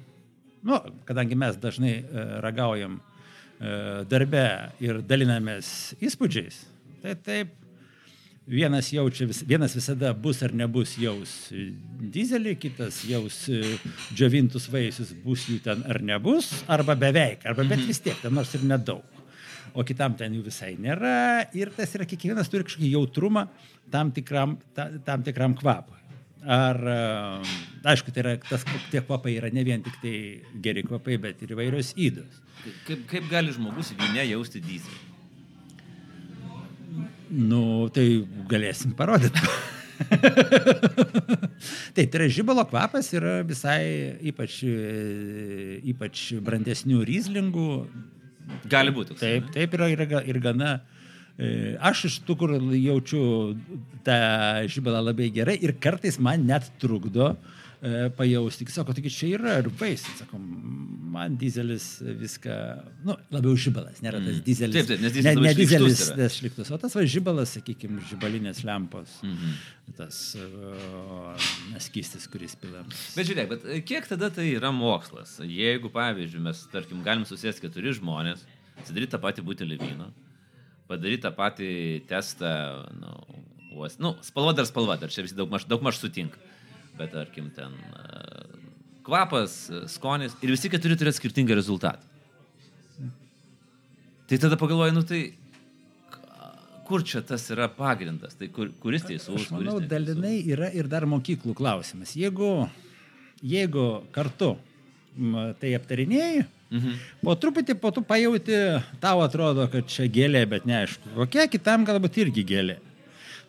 [0.66, 3.76] nu, kadangi mes dažnai e, ragaujam e,
[4.10, 4.48] darbe
[4.84, 6.64] ir dalinamės įspūdžiais,
[7.04, 7.54] tai taip,
[8.46, 11.34] vienas jaučia, vienas visada bus ar nebus jaus
[12.14, 13.76] dizelį, kitas jaus e,
[14.14, 18.54] džiovintus vaisius, bus jų ten ar nebus, arba beveik, arba bet vis tiek, ten nors
[18.54, 19.04] ir nedaug.
[19.76, 21.50] o kitam ten jų visai nėra.
[21.52, 23.42] Ir tas yra, kiekvienas turi kažkokį jautrumą
[23.92, 25.98] tam tikram, ta, tam tikram kvapui.
[26.46, 30.14] Ar, e, aišku, tai yra, tas, tie kvapai yra ne vien tik tai
[30.64, 32.40] geri kvapai, bet ir įvairios įdos.
[32.86, 35.15] Kaip, kaip gali žmogus vyne jausti dyzelį?
[37.30, 38.06] Nu, tai
[38.50, 39.40] galėsim parodyti.
[41.96, 47.68] Taip, tai yra žibalo kvapas yra visai ypač, e, ypač brandesnių ryzlingų.
[48.70, 49.16] Gali būti.
[49.18, 50.76] Taip, taip yra ir, ir gana.
[51.38, 53.22] e, Aš iš tų, kur jaučiu
[54.06, 54.18] tą
[54.70, 57.32] žibalą labai gerai ir kartais man net trukdo
[57.82, 58.66] e, pajausti.
[58.72, 60.16] Sako, taigi čia yra ir vaisiai.
[60.20, 60.40] Sako,
[61.16, 61.86] man dizelis
[62.20, 62.56] viską,
[63.06, 64.76] nu, labiau žibalas, nėra tas dizelis.
[64.76, 68.02] Taip, taip, nes ne, dizelis ne šlykštus dizelis, tas šliktus, o tas va žibalas, sakykime,
[68.10, 69.16] žibalinės lempos.
[69.24, 69.56] Mhm.
[69.96, 71.48] Tas uh,
[71.82, 73.00] skystis, kuris pilamas.
[73.16, 75.36] Bet žiūrėk, bet e, kiek tada tai yra mokslas?
[75.46, 78.42] Jeigu, pavyzdžiui, mes, tarkim, galim susėsti keturi žmonės,
[78.82, 80.10] atsidaryti tą patį butelį vyno,
[80.90, 81.70] padaryti tą patį
[82.10, 82.50] testą,
[82.98, 83.14] nu,
[83.76, 86.42] uos, nu spalva dar spalva, dar čia visi daug maž, daug maž sutinka.
[86.98, 88.04] Bet, tarkim, ten e,
[89.04, 92.00] kvapas, e, skonis ir visi keturi turi skirtingą rezultatą.
[94.26, 95.20] Tai tada pagalvoju, nu tai
[96.86, 99.90] kur čia tas yra pagrindas, tai kur, kuris teisus, Aš manau, neteisus?
[99.90, 102.14] dalinai yra ir dar mokyklų klausimas.
[102.18, 102.68] Jeigu,
[103.42, 104.56] jeigu kartu
[105.60, 106.94] tai aptarinėjai, Mhm.
[107.22, 108.56] po truputį po tu pajauti,
[108.98, 112.74] tau atrodo, kad čia gėlė, bet neaišku, kokia kitam galbūt irgi gėlė.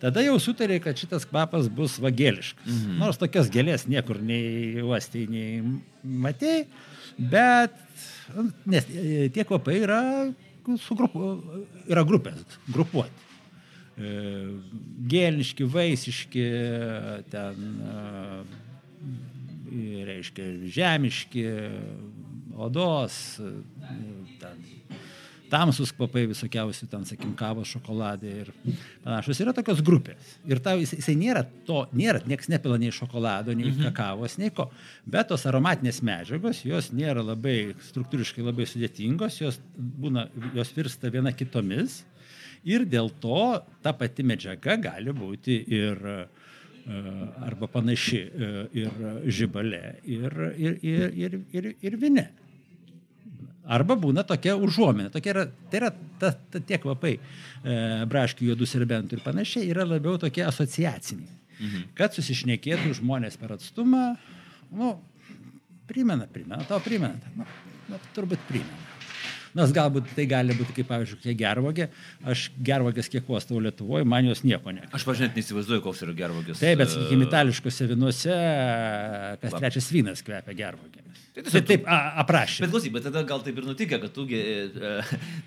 [0.01, 2.67] Tada jau sutarė, kad šitas kvapas bus vagėliškas.
[2.69, 2.97] Mhm.
[3.01, 5.61] Nors tokios gėlės niekur nei uostai, nei
[6.27, 6.67] matėjai,
[7.17, 7.73] bet
[8.69, 10.01] nes e, tie kvapai yra,
[10.83, 11.31] sugrupu,
[11.89, 13.25] yra grupės, grupuoti.
[13.97, 13.99] E,
[15.09, 16.45] Gėlniški, vaisiški,
[17.33, 17.83] ten, e,
[20.11, 20.43] reiškia,
[20.77, 21.43] žemiški,
[22.67, 23.15] odos,
[24.41, 24.55] ten,
[25.51, 28.51] tamsus kvapai visokiausi, ten, sakim, kavos, šokoladė ir
[29.03, 29.41] panašus.
[29.43, 30.35] Yra tokios grupės.
[30.49, 33.87] Ir tau jis, jisai nėra to, nėra, nieks nepila nei šokolado, nei mhm.
[33.87, 34.69] kakavos, nei ko.
[35.07, 37.57] Bet tos aromatinės medžiagos, jos nėra labai
[37.89, 42.01] struktūriškai labai sudėtingos, jos, būna, jos virsta viena kitomis.
[42.67, 46.17] Ir dėl to ta pati medžiaga gali būti ir e,
[47.47, 48.49] arba panaši e,
[48.81, 52.27] ir žibale, ir, ir, ir, ir, ir, ir vine.
[53.67, 55.11] Arba būna tokia užuomenė.
[55.11, 57.77] Tokia yra, tai yra ta, ta, tie kvapai, e,
[58.09, 61.33] braškių, juodų serbentų ir panašiai, yra labiau tokie asociaciniai.
[61.57, 61.87] Mhm.
[61.97, 64.11] Kad susišnekėtų žmonės per atstumą,
[64.77, 64.93] nu,
[65.89, 67.33] primena, primena, tau primena.
[67.35, 67.47] Nu,
[67.91, 68.86] nu, turbūt primena.
[69.57, 71.87] Nors galbūt tai gali būti, kaip pavyzdžiui, kokia gervogė.
[72.29, 74.83] Aš gervogės kiek uostau Lietuvoje, man jos nieko ne.
[74.93, 76.61] Aš pažiūrėt neįsivaizduoju, koks yra gervogis.
[76.61, 78.37] Taip, bet, sakykime, e, itališkose vinuose
[79.41, 81.23] kas trečias vynas kvepia gervogėmis.
[81.37, 82.63] Tai Tai tiesiog taip a, aprašė.
[82.65, 84.39] Bet klausyk, bet tada gal taip ir nutikė, kad tu, ge,
[84.73, 84.93] e,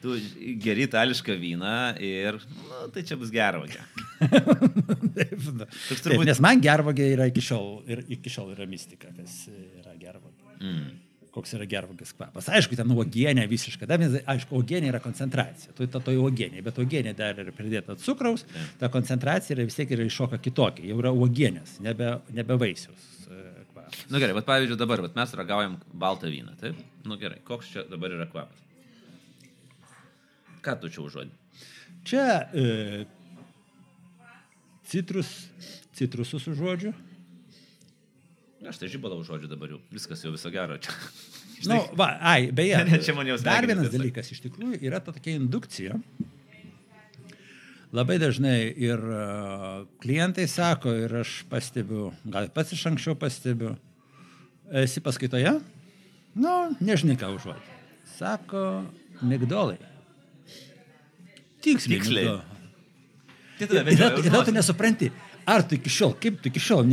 [0.02, 0.14] tu
[0.62, 1.72] geri itališką vyną
[2.06, 3.82] ir, na, tai čia bus gervogė.
[5.16, 5.66] taip, nu.
[5.66, 9.42] Toks taip, turbūt- nes man gervogė yra iki šiol, ir iki šiol yra mistika, kas
[9.50, 10.54] yra gervogė.
[10.60, 10.90] Mm.
[11.30, 12.48] Koks yra gervogės kvapas.
[12.50, 13.86] Aišku, ten uogienė visiškai.
[13.86, 15.76] Dar aišku, uogienė yra koncentracija.
[15.78, 18.42] Tu to, to uogienė, bet uogienė dar yra pridėta cukraus.
[18.80, 20.88] Ta koncentracija yra vis tiek yra iššoka kitokia.
[20.90, 23.60] Jau yra uogienės, nebe, nebe vaisius e.
[23.90, 26.78] Na nu, gerai, bet pavyzdžiui dabar, bet mes ragaujam baltą vyną, taip?
[27.04, 28.66] Na nu, gerai, koks čia dabar yra kvapas?
[30.62, 31.32] Ką tu čia užuodži?
[32.06, 32.64] Čia e,
[34.88, 35.30] citrus,
[35.96, 36.92] citrusus užuodžiu.
[38.68, 39.78] Aš tai žibalą užuodžiu dabar jau.
[39.94, 40.92] Viskas jau viso gero čia.
[41.68, 43.96] Na, nu, va, ai, beje, Ne, čia man jau dar vienas tiesiog.
[44.00, 45.96] dalykas iš tikrųjų yra ta tokia indukcija.
[47.96, 49.22] Labai dažnai ir e,
[50.04, 53.72] klientai sako, ir aš pastebiu, gal pats iš anksčiau pastebiu,
[54.84, 55.56] esi paskaitoje?
[56.38, 57.74] Nu, nežinai ką užuodži.
[58.14, 58.62] Sako,
[59.26, 59.80] migdolai.
[61.64, 61.98] Tiksliai.
[61.98, 62.36] Tiksliai.
[63.58, 64.56] Tai tada Ir vedžioja tada už tada tu nosies.
[64.60, 65.10] nesupranti,
[65.50, 66.86] ar tu iki šiol, kaip tu iki šiol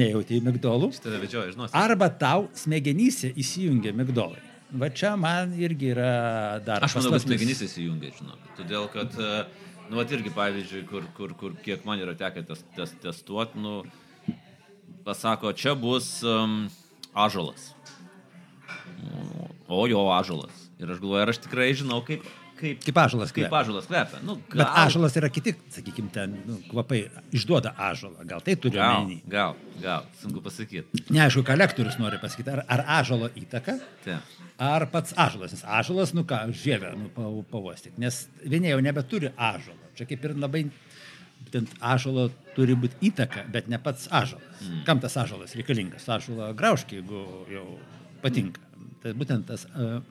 [0.45, 1.75] migdolų, vedžioja iš nosies.
[1.77, 4.43] arba tau smegenyse įsijungia migdolai.
[4.67, 8.49] Va čia man irgi yra dar Aš manau, kad smegenys įsijungia, žinok.
[8.57, 9.45] Todėl, kad, e,
[9.87, 13.77] nu, vat irgi, pavyzdžiui, kur, kur, kur kiek man yra tekę tes, tes, testuoti, nu,
[15.07, 16.65] pasako, čia bus um,
[17.15, 17.71] ažalas.
[19.71, 20.67] O jo ažalas.
[20.81, 23.59] Ir aš galvoju, ar aš tikrai žinau, kaip, kaip, Kaip kaip kvepia.
[23.61, 24.19] ažalas kvepia.
[24.25, 26.99] Nu, Bet gal, ažalas yra kiti, sakykime, ten nu, kvapai
[27.37, 28.25] išduoda ažalą.
[28.29, 29.19] Gal tai turi gal, omeny?
[29.29, 31.05] gal, gal, sunku pasakyti.
[31.13, 32.49] Neaišku, ką lektorius nori pasakyti.
[32.57, 34.35] Ar, ar ažalo įtaka, Taip.
[34.59, 35.53] ar pats ažalas.
[35.55, 37.95] Nes ažalas, nu ką, žievę nu, pa- pavostyk.
[38.01, 39.77] Nes vieni jau nebeturi ažalo.
[39.95, 40.65] Čia kaip ir labai...
[41.47, 42.23] Būtent ažalo
[42.57, 44.57] turi būti įtaka, bet ne pats ažalas.
[44.65, 44.79] Mm.
[44.87, 46.07] Kam tas ažalas reikalingas?
[46.09, 47.21] Ažalą graužkį, jeigu
[47.53, 47.65] jau
[48.23, 48.59] patinka.
[49.03, 50.01] Tai būtent tas uh,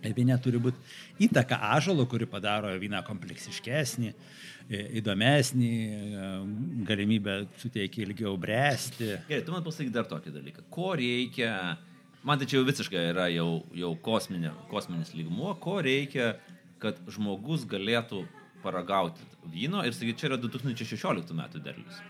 [0.00, 0.80] Vyne turi būti
[1.26, 4.12] įtaka ažalo, kuri padaro vyną kompleksiškesnį,
[4.70, 6.30] e, įdomesnį, e,
[6.88, 9.10] galimybę suteikia ilgiau bręsti.
[9.28, 10.64] Gerai, tu man pasakyk dar tokį dalyką.
[10.72, 11.76] Ko reikia,
[12.24, 16.34] man tai čia jau visiškai yra jau, jau kosminė, kosminis lygmuo, ko reikia,
[16.80, 18.24] kad žmogus galėtų
[18.64, 22.00] paragauti vyno ir sakyti, čia yra 2016 metų derlius.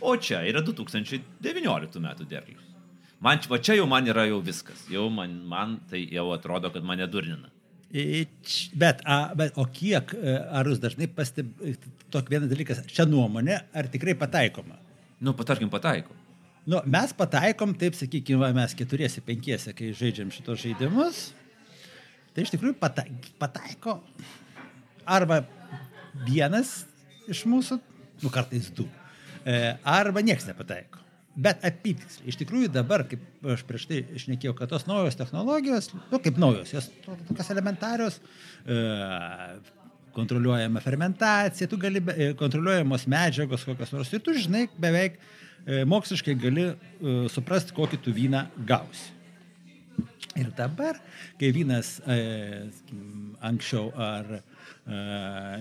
[0.00, 2.74] O čia yra 2019 metų derlius.
[3.24, 4.84] Man va čia jau man yra jau viskas.
[4.90, 7.50] Jau man, man tai jau atrodo, kad mane durnina.
[8.78, 13.62] Bet, a, bet o kiek, e, ar jūs dažnai pastebite, tokį vieną dalyką, čia nuomonė,
[13.72, 14.76] ar tikrai pataikoma?
[15.24, 16.12] Nu, patarkim, pataiko.
[16.68, 21.22] Nu, mes pataikom, taip sakykime, mes keturiesi, penkiesi, kai žaidžiam šitos žaidimus,
[22.36, 22.76] tai iš tikrųjų
[23.40, 23.96] pataiko
[25.08, 25.40] arba
[26.28, 26.82] vienas
[27.24, 27.80] iš mūsų,
[28.20, 28.84] nu kartais du,
[29.48, 31.07] e, arba nieks nepataiko.
[31.38, 32.28] Bet apytiksliai.
[32.32, 36.72] Iš tikrųjų dabar, kaip aš prieš tai išnekėjau, kad tos naujos technologijos, nu kaip naujos,
[36.74, 38.16] jos tokios elementarios,
[38.66, 38.78] e,
[40.16, 46.34] kontroliuojama fermentacija, tu gali, e, kontroliuojamos medžiagos kokios nors ir tu žinai beveik e, moksliškai
[46.42, 46.66] gali
[47.30, 49.14] suprasti, kokį tu vyną gausi.
[50.38, 50.98] Ir dabar,
[51.38, 52.18] kai vynas e,
[53.48, 54.42] anksčiau ar e,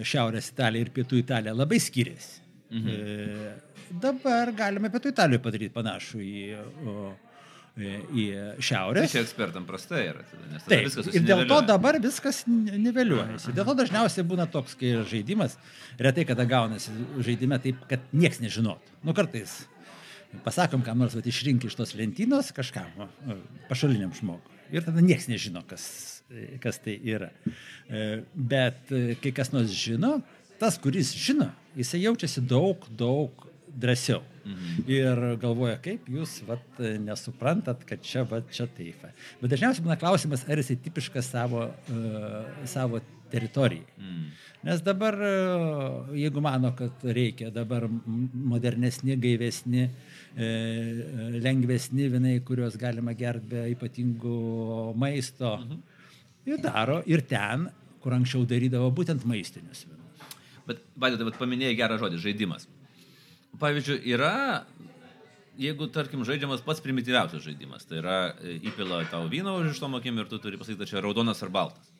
[0.06, 3.63] Šiaurės Italija ir Pietų Italija labai skiriasi, mhm.
[3.88, 7.08] E, dabar galime pietų Italijoje padaryti panašų į, o,
[7.78, 8.26] į
[8.69, 9.13] šiaurės.
[9.13, 10.26] Tai ekspertam prastai yra.
[10.65, 13.56] Taip, viskas ir dėl to dabar viskas niveliuojasi.
[13.58, 15.58] Dėl to dažniausiai būna toks, kai žaidimas,
[16.02, 16.93] retai kada gaunasi
[17.26, 19.02] žaidime taip, kad nieks nežinotų.
[19.08, 19.63] Nu kartais
[20.43, 23.08] pasakom, kam nors vat, išrinkti iš tos lentynos kažkam,
[23.69, 24.56] pašaliniam žmogui.
[24.73, 25.86] Ir tada nieks nežino, kas,
[26.63, 27.30] kas tai yra.
[27.88, 30.17] E, bet e, kai kas nors žino,
[30.60, 31.47] tas, kuris žino,
[31.78, 34.21] jisai jaučiasi daug, daug drąsiau.
[34.45, 34.88] Mhm.
[34.88, 36.65] Ir galvoja, kaip jūs vat,
[37.03, 39.03] nesuprantat, kad čia, vat, čia taip.
[39.41, 42.38] Bet dažniausiai būna klausimas, ar jisai tipiškas savo, uh,
[42.69, 43.01] savo
[43.32, 43.86] teritorijai.
[43.97, 44.30] Mhm.
[44.67, 53.15] Nes dabar, uh, jeigu mano, kad reikia dabar modernesni, gaivesni, uh, lengvesni vinai, kuriuos galima
[53.17, 54.39] gerti be ypatingų
[54.95, 55.84] maisto, mhm.
[56.47, 57.67] ir daro ir ten,
[58.01, 60.03] kur anksčiau darydavo būtent maistinius vinus.
[60.67, 62.67] Bet, Vaidai, tai paminėjai gerą žodį- žaidimas
[63.62, 64.65] pavyzdžiui, yra,
[65.60, 69.89] jeigu, tarkim, žaidžiamas pats primityviausias žaidimas, tai yra e, įpila tau vyno už iš to
[69.91, 71.93] mokim ir tu turi pasakyti, čia raudonas ar baltas.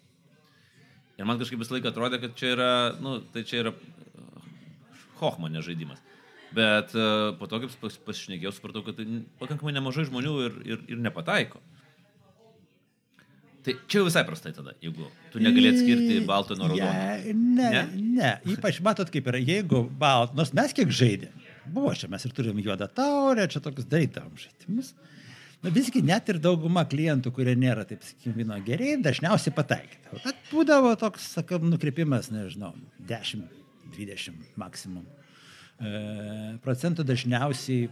[1.18, 4.28] Ir man kažkaip visą laiką atrodė, kad čia yra, nu, tai čia yra e,
[5.22, 6.04] hochmanė žaidimas.
[6.58, 9.04] Bet uh, po to, kaip pas, pasišnekėjau, supratau, kad tai
[9.42, 11.60] pakankamai nemažai žmonių ir, ir, ir nepataiko.
[13.66, 16.88] Tai čia visai prastai tada, jeigu tu negali atskirti balto nuo raudono.
[16.88, 17.82] Ja, ne, ne,
[18.16, 21.44] ne, ypač matot kaip yra, jeigu balt, nors mes kiek žaidėm,
[21.76, 24.94] buvo čia, mes ir turim juodą taurę, čia tokius darydavom žaidimus.
[25.66, 30.22] Na visgi net ir dauguma klientų, kurie nėra, taip sakykime, vyno geriai, dažniausiai pataikydavo.
[30.22, 32.76] Bet būdavo toks, sakam, nukreipimas, nežinau,
[33.10, 35.08] 10-20 maksimum.
[35.78, 37.86] E, procentų dažniausiai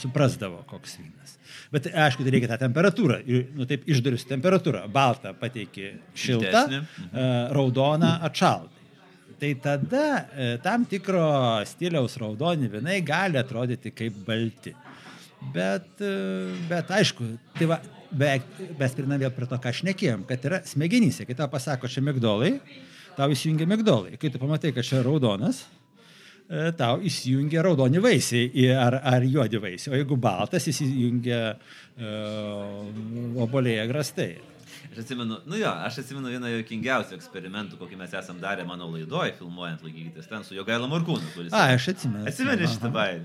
[0.00, 1.34] suprasdavo, koks vynas.
[1.72, 3.18] Bet aišku, tai reikia tą temperatūrą.
[3.58, 4.86] Nu, taip išdarius temperatūrą.
[4.92, 7.26] Baltą pateikė šiltą, mhm.
[7.52, 8.80] raudoną atšaltą.
[9.36, 11.26] Tai tada e, tam tikro
[11.68, 14.72] stiliaus raudoni vinai gali atrodyti kaip balti.
[15.52, 16.00] Bet,
[16.70, 17.26] bet aišku,
[17.58, 18.46] tai va, beveik
[18.80, 22.54] mes prinam vėl prie to, ką šnekėjom, kad yra smegenyse, kai tau pasako, čia migdolai,
[23.18, 24.16] tau įsijungia migdolai.
[24.16, 25.83] Kai tu pamatai, kad čia raudonas, E,
[26.78, 34.32] tau įsijungia raudoni vaisiai ar, ar juodi vaisiai, o jeigu baltas įsijungia uh, obolėje grastai.
[34.92, 39.32] Aš atsimenu, nu jo, aš atsimenu vieną jokingiausių eksperimentų, kokį mes esam darę mano laidoje,
[39.40, 41.32] filmuojant laikytis ten su Jogaila Morkūnu.
[41.34, 41.56] Kuris...
[41.56, 42.28] A, aš atsimenu.
[42.30, 43.24] Atsimeni šitą bairį.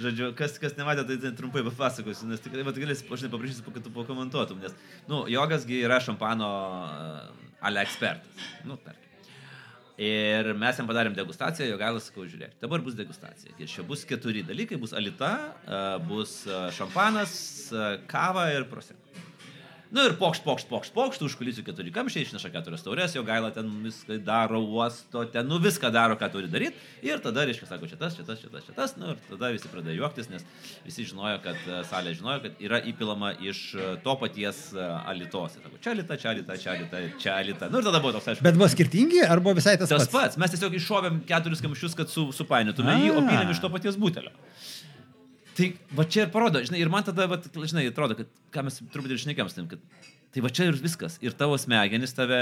[0.00, 3.92] Žodžiu, kas, kas nematė, tai, trumpai papasakosiu, nes tikrai, bet galėsi, aš nepaprašysiu, kad tu
[3.96, 4.76] pakomentuotum, nes,
[5.10, 6.50] nu, jogasgi yra šampano
[6.86, 8.50] uh, ale ekspertas.
[8.68, 9.09] Nu, tarkim.
[10.00, 13.52] Ir mes jam padarėm degustaciją, jo galas sakau, žiūrėk, dabar bus degustacija.
[13.60, 15.34] Ir čia bus keturi dalykai, bus alita,
[16.08, 16.38] bus
[16.78, 17.34] šampanas,
[18.08, 18.99] kava ir prosek.
[19.90, 23.66] Nu ir pokšt, pokšt, pokšt, pokšt, užkulisių keturi kamščiai, išneša keturias taurės, jo gaila ten
[23.82, 26.78] viską daro, uosto, ten, nu viską daro, ką turi daryti.
[27.02, 29.50] Ir tada, reiškia, sako, čia tas, čia tas, čia tas, čia tas, nu ir tada
[29.50, 30.46] visi pradėjo juoktis, nes
[30.84, 35.58] visi žinojo, kad e, salė žinojo, kad yra įpilama iš e, to paties e, alitos.
[35.58, 37.70] Sako, čia alita, čia alita, čia alita, čia alita.
[37.74, 38.46] Nu ir tada buvo toks, aišku.
[38.46, 40.12] Bet buvo skirtingi, ar buvo visai tas, tas pats?
[40.12, 43.74] Tas pats, mes tiesiog iššovėm keturis kamščius, kad su, supainiotume jį, o pylėm iš to
[43.74, 44.30] paties butelio.
[45.56, 48.80] Tai va čia ir parodo, žinai, ir man tada, va, žinai, atrodo, kad, ką mes
[48.92, 49.82] truputį ir šnekėm, kad
[50.30, 51.16] Tai va čia ir viskas.
[51.24, 52.38] Ir tavo smegenys tave,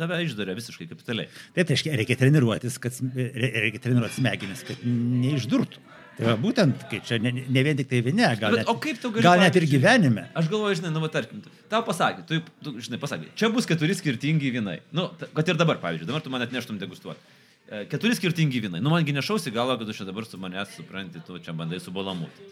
[0.00, 1.28] tave išdarė visiškai kapitaliai.
[1.52, 5.82] Taip, tai reikia treniruotis, kad reikia treniruoti smegenis, kad neišdurtų.
[6.16, 9.24] Tai va, būtent, kai čia ne, ne vien tik tai vinė, gal, Bet net, gali,
[9.24, 10.26] gal net ir gyvenime.
[10.36, 11.40] Aš galvoju, žinai, nu, va, tarkim,
[11.72, 14.78] tau pasakė, tu, tu, žinai, pasakė, čia bus keturi skirtingi vynai.
[14.92, 17.40] Nu, kad ir dabar, pavyzdžiui, dabar tu man atneštum degustuoti.
[17.72, 18.82] E, Keturi skirtingi vynai.
[18.84, 22.48] Nu, mangi nešausi galvo, kad tu čia dabar su manęs supranti, tu čia bandai subalamūti.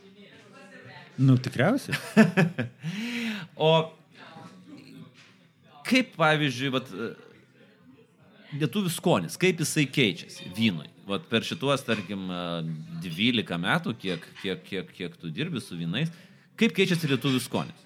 [1.20, 1.98] Nu, tikriausiai.
[3.60, 3.68] O
[5.84, 7.08] kaip, pavyzdžiui, vat, e,
[8.62, 10.86] lietuvių skonis, kaip jisai keičiasi vynui?
[11.08, 16.12] Vat per šituos, tarkim, e, 12 metų, kiek, kiek, kiek, kiek tu dirbi su vynais,
[16.60, 17.84] kaip keičiasi lietuvių skonis?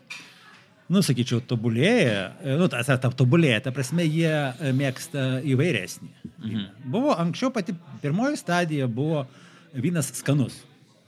[0.93, 2.25] Nu, sakyčiau, tobulėja.
[2.45, 6.11] E, Nu, tas, ta tobulėja, ta prasme, jie e, mėgsta įvairesnį.
[6.45, 6.65] Mhm.
[6.93, 9.25] Buvo anksčiau pati pirmoji stadija buvo
[9.73, 10.61] vynas skanus.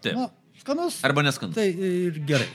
[0.05, 0.17] Taip.
[0.17, 0.31] Nu,
[0.63, 1.03] skanus.
[1.05, 1.59] Arba neskanus.
[1.59, 2.49] Tai ir gerai.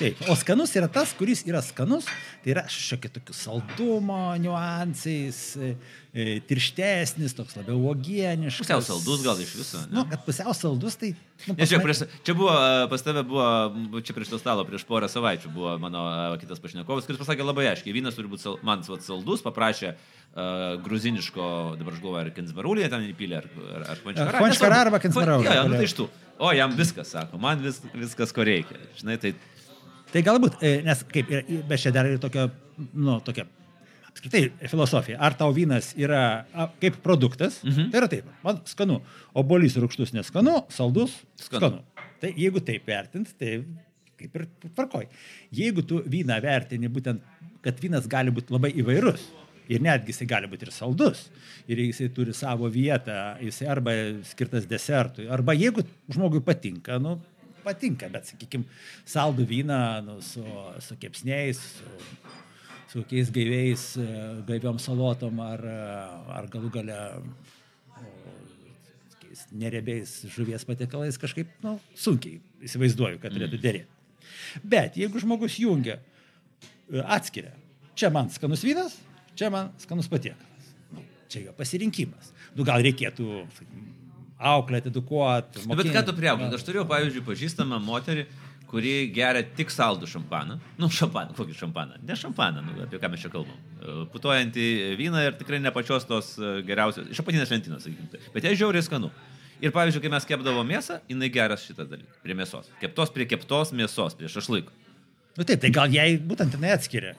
[0.00, 2.06] Taip, o skanus yra tas, kuris yra skanus,
[2.40, 5.72] tai yra šiokia tokių saldumo niuansais, e,
[6.16, 8.64] e, tirštesnis, toks labiau uogieniškas.
[8.64, 9.82] Pusiau saldus gal iš viso.
[9.90, 9.98] ne?
[9.98, 11.12] Nu, kad pusiau saldus, tai...
[11.44, 14.86] Nu, Nes čia, prieš, čia buvo, e, pas tave buvo, čia prieš to stalo, prieš
[14.88, 16.06] porą savaičių buvo mano
[16.40, 20.80] kitas pašnekovas, kuris pasakė labai aiškiai, vynas turi būti sal, man vat, saldus, paprašė uh,
[20.84, 21.46] gruziniško,
[21.80, 23.48] dabar aš galvoju, ar Kensbarulė ten įpylė, ar,
[23.84, 24.02] ar.
[24.04, 24.80] Pančkara Nesvarbu.
[24.80, 26.08] arba Kensbarulė, Jo, jo, nu tai iš tų.
[26.40, 28.78] O, jam viskas, sako, man vis, viskas, ko reikia.
[29.00, 29.34] Žinai, tai
[30.10, 32.48] Tai galbūt, e, nes kaip, ir- bet čia dar ir tokia,
[32.92, 33.46] nu, tokia,
[34.10, 35.18] apskritai filosofija.
[35.22, 37.90] Ar tau vynas yra a, kaip produktas, mhm.
[37.92, 39.00] tai yra taip, man skanu.
[39.38, 41.60] Obolys rūkštus neskanu, saldus skanu.
[41.60, 42.08] skanu.
[42.20, 43.60] Tai jeigu taip vertint, tai
[44.20, 45.06] kaip ir tvarkoj.
[45.56, 47.22] Jeigu tu vyną vertini būtent,
[47.64, 49.22] kad vynas gali būti labai įvairus.
[49.70, 51.28] Ir netgi jisai gali būti ir saldus.
[51.70, 53.94] Ir jisai turi savo vietą, jisai arba
[54.26, 57.20] skirtas desertui, arba jeigu žmogui patinka, nu,
[57.70, 58.66] patinka, bet, sakykime,
[59.08, 60.44] saldų vyną nu, su,
[60.82, 61.94] su kepsniais, su,
[62.90, 64.10] su kokiais gaiviais, e,
[64.50, 65.80] gaiviom salotom ar, e,
[66.36, 67.00] ar galų gale
[69.50, 73.98] nerebiais žuvies patiekalais kažkaip nu, sunkiai įsivaizduoju, kad turėtų dėrėti.
[74.66, 75.98] Bet jeigu žmogus jungia,
[76.90, 77.52] e, atskiria,
[77.98, 78.96] čia man skanus vynas,
[79.38, 80.74] čia man skanus patiekalas.
[80.94, 82.32] Nu, čia jo pasirinkimas.
[82.56, 83.88] Nu, gal reikėtų sakykim,
[84.40, 85.64] auklėti, edukuoti.
[85.68, 86.48] Bet ką tu priaugai?
[86.56, 88.24] Aš turėjau, pavyzdžiui, pažįstamą moterį,
[88.70, 90.60] kuri geria tik saldų šampaną.
[90.78, 91.98] Nu, šampaną, kokį šampaną?
[92.06, 93.56] Ne šampaną, nu, apie ką mes čia kalbam.
[93.82, 94.66] E, Putuojantį
[95.00, 98.22] vyną ir tikrai ne pačios tos e, geriausios, iš apatinės lentynos, sakykime.
[98.34, 99.10] Bet jie žiauriai skanu.
[99.60, 102.20] Ir pavyzdžiui, kai mes kepdavo mėsą, jinai geras šitas dalykas.
[102.22, 102.70] Prie mėsos.
[102.80, 104.72] Keptos prie keptos mėsos, prie šašlaiko.
[105.36, 107.16] Nu taip, tai gal jai būtent jinai atskiria.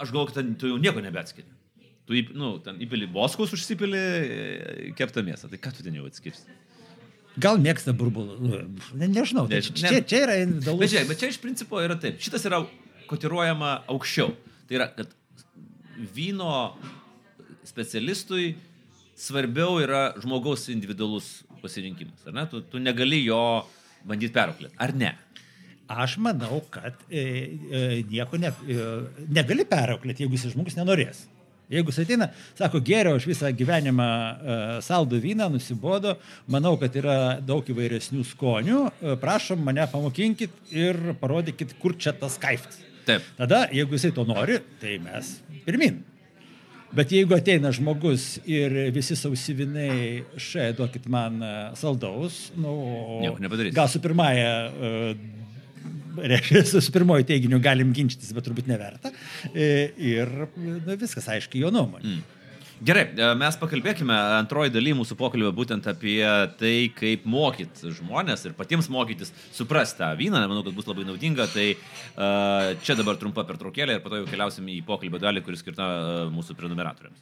[0.00, 1.48] Aš galvoju, kad tu jau nieko nebeatskiri.
[2.10, 5.46] Tu, įp- nu, ten įpili boskus, užsipili e, keptą mėsą.
[5.52, 6.42] Tai ką tu ten jau atskirsi?
[7.38, 8.34] Gal mėgsta burbulą.
[8.42, 8.58] Nu,
[8.98, 9.44] Ne, nežinau.
[9.46, 10.80] Tai Než- čia, ne- čia yra individualus.
[10.82, 12.18] Bet, žiūrėk, bet čia iš principo yra taip.
[12.18, 12.58] Šitas yra
[13.06, 14.34] kotiruojama aukščiau.
[14.66, 15.14] Tai yra, kad
[16.16, 16.50] vyno
[17.62, 18.56] specialistui
[19.20, 21.30] svarbiau yra žmogaus individualus
[21.62, 22.26] pasirinkimas.
[22.26, 22.46] Ar ne?
[22.50, 23.40] Tu, tu negali jo
[24.08, 24.74] bandyti perauklėti.
[24.82, 25.14] Ar ne?
[25.90, 27.22] Aš manau, kad e,
[27.70, 28.84] e, nieko ne, e,
[29.34, 31.24] negali perauklėti, jeigu jis žmogus nenorės.
[31.70, 32.26] Jeigu jis ateina,
[32.58, 36.16] sako, geriau aš visą gyvenimą e, saldų vyną, nusibodo,
[36.50, 42.40] manau, kad yra daug įvairesnių skonių, e, prašom mane pamokinkit ir parodykit, kur čia tas
[42.42, 42.80] kaifas.
[43.06, 43.26] Taip.
[43.38, 46.02] Tada, jeigu jisai to nori, tai mes pirmin.
[46.90, 52.74] Bet jeigu ateina žmogus ir visi sausivinai, šai duokit man e, saldaus, nu,
[53.70, 54.50] gal su pirmąją,
[56.18, 59.12] reiškia, su pirmoju teiginiu galim ginčytis, bet turbūt neverta.
[59.54, 62.16] E, Ir nu, viskas aiškiai jo nuomonė.
[62.16, 62.36] Mm.
[62.80, 66.22] Gerai, e, mes pakalbėkime antroji daly mūsų pokalbio būtent apie
[66.60, 70.40] tai, kaip mokyt žmonės ir patiems mokytis suprasti tą vyną.
[70.48, 71.44] Manau, kad bus labai naudinga.
[71.52, 75.60] Tai uh, čia dabar trumpa pertraukėlė ir po to jau keliausim į pokalbio dalį, kuris
[75.60, 75.90] skirta
[76.32, 77.20] mūsų prenumeratoriams.